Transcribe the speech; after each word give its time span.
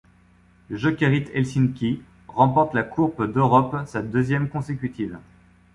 Le 0.69 0.77
Jokerit 0.77 1.25
Helsinki 1.31 2.01
remporte 2.27 2.73
la 2.73 2.81
Coupe 2.81 3.21
d'Europe, 3.21 3.77
sa 3.85 4.01
deuxième 4.01 4.49
consécutive. 4.49 5.19